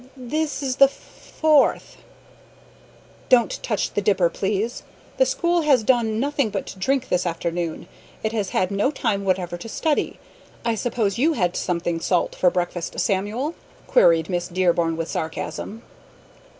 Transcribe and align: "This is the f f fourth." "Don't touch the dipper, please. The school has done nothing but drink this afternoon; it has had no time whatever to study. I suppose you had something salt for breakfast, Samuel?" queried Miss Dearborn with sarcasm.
"This 0.17 0.63
is 0.63 0.77
the 0.77 0.85
f 0.85 0.89
f 0.97 1.33
fourth." 1.39 1.97
"Don't 3.29 3.61
touch 3.61 3.93
the 3.93 4.01
dipper, 4.01 4.31
please. 4.31 4.81
The 5.17 5.27
school 5.27 5.61
has 5.61 5.83
done 5.83 6.19
nothing 6.19 6.49
but 6.49 6.73
drink 6.79 7.09
this 7.09 7.23
afternoon; 7.27 7.87
it 8.23 8.31
has 8.31 8.49
had 8.49 8.71
no 8.71 8.89
time 8.89 9.23
whatever 9.25 9.57
to 9.57 9.69
study. 9.69 10.19
I 10.65 10.73
suppose 10.73 11.19
you 11.19 11.33
had 11.33 11.55
something 11.55 11.99
salt 11.99 12.33
for 12.33 12.49
breakfast, 12.49 12.99
Samuel?" 12.99 13.53
queried 13.85 14.27
Miss 14.27 14.47
Dearborn 14.47 14.97
with 14.97 15.07
sarcasm. 15.07 15.83